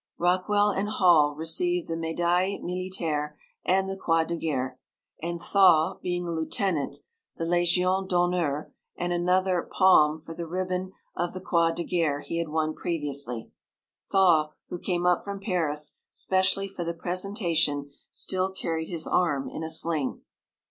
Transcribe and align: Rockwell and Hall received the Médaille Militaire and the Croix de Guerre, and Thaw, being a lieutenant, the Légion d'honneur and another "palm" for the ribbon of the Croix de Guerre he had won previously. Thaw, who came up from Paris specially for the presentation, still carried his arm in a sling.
Rockwell 0.17 0.71
and 0.71 0.89
Hall 0.89 1.35
received 1.35 1.87
the 1.87 1.93
Médaille 1.95 2.59
Militaire 2.63 3.37
and 3.63 3.87
the 3.87 3.95
Croix 3.95 4.25
de 4.25 4.35
Guerre, 4.35 4.79
and 5.21 5.39
Thaw, 5.39 5.99
being 6.01 6.25
a 6.27 6.31
lieutenant, 6.31 6.97
the 7.35 7.43
Légion 7.43 8.07
d'honneur 8.09 8.73
and 8.97 9.13
another 9.13 9.61
"palm" 9.61 10.17
for 10.17 10.33
the 10.33 10.47
ribbon 10.47 10.91
of 11.15 11.33
the 11.35 11.39
Croix 11.39 11.71
de 11.73 11.83
Guerre 11.83 12.21
he 12.21 12.39
had 12.39 12.49
won 12.49 12.73
previously. 12.73 13.51
Thaw, 14.11 14.47
who 14.69 14.79
came 14.79 15.05
up 15.05 15.23
from 15.23 15.39
Paris 15.39 15.93
specially 16.09 16.67
for 16.67 16.83
the 16.83 16.95
presentation, 16.95 17.91
still 18.11 18.49
carried 18.49 18.87
his 18.89 19.05
arm 19.05 19.47
in 19.47 19.63
a 19.63 19.69
sling. 19.69 20.21